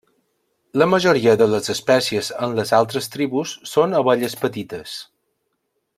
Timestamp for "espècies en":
1.73-2.57